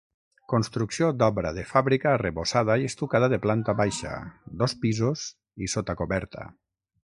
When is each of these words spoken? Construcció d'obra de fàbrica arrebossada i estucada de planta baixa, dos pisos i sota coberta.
Construcció 0.51 1.09
d'obra 1.17 1.51
de 1.57 1.65
fàbrica 1.73 2.09
arrebossada 2.13 2.79
i 2.85 2.89
estucada 2.93 3.29
de 3.35 3.41
planta 3.45 3.77
baixa, 3.85 4.17
dos 4.63 4.77
pisos 4.87 5.29
i 5.67 5.71
sota 5.77 6.01
coberta. 6.05 6.49